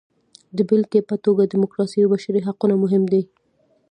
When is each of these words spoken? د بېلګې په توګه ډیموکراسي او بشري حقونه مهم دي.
د 0.57 0.57
بېلګې 0.67 1.01
په 1.09 1.15
توګه 1.25 1.49
ډیموکراسي 1.53 1.97
او 2.01 2.11
بشري 2.13 2.41
حقونه 2.47 2.75
مهم 2.83 3.03
دي. 3.11 3.21